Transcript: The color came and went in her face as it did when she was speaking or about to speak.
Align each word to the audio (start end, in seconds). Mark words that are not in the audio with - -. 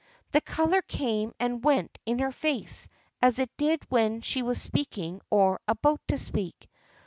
The 0.31 0.41
color 0.41 0.81
came 0.81 1.31
and 1.39 1.63
went 1.63 1.99
in 2.07 2.17
her 2.17 2.31
face 2.31 2.87
as 3.21 3.37
it 3.37 3.55
did 3.55 3.83
when 3.91 4.21
she 4.21 4.41
was 4.41 4.59
speaking 4.59 5.21
or 5.29 5.61
about 5.67 6.01
to 6.07 6.17
speak. 6.17 6.67